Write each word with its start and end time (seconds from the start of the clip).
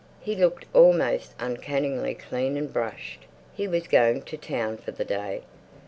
He 0.19 0.33
looked 0.35 0.65
almost 0.73 1.35
uncannily 1.39 2.15
clean 2.15 2.57
and 2.57 2.73
brushed; 2.73 3.27
he 3.53 3.67
was 3.67 3.85
going 3.85 4.23
to 4.23 4.35
town 4.35 4.77
for 4.77 4.89
the 4.89 5.05
day. 5.05 5.43